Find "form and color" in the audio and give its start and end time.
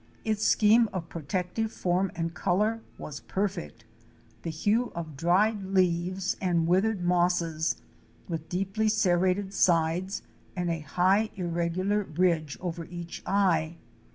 1.71-2.81